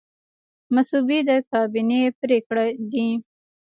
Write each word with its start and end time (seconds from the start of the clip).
مصوبې 0.73 1.19
د 1.29 1.31
کابینې 1.51 2.01
پریکړې 2.21 2.67
دي 2.91 3.07